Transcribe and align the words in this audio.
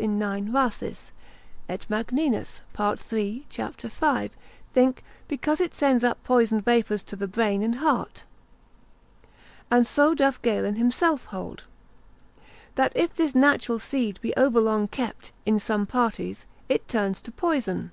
in 0.00 0.16
9. 0.16 0.52
Rhasis, 0.52 1.10
et 1.68 1.84
Magninus, 1.90 2.60
part. 2.72 3.00
3. 3.00 3.44
cap. 3.50 3.80
5, 3.80 4.30
think, 4.72 5.02
because 5.26 5.58
it 5.58 5.74
sends 5.74 6.04
up 6.04 6.22
poisoned 6.22 6.64
vapours 6.64 7.02
to 7.02 7.16
the 7.16 7.26
brain 7.26 7.64
and 7.64 7.74
heart. 7.78 8.22
And 9.72 9.84
so 9.84 10.14
doth 10.14 10.40
Galen 10.40 10.76
himself 10.76 11.24
hold, 11.24 11.64
That 12.76 12.96
if 12.96 13.16
this 13.16 13.34
natural 13.34 13.80
seed 13.80 14.20
be 14.20 14.32
over 14.36 14.60
long 14.60 14.86
kept 14.86 15.32
(in 15.44 15.58
some 15.58 15.84
parties) 15.84 16.46
it 16.68 16.86
turns 16.86 17.20
to 17.22 17.32
poison. 17.32 17.90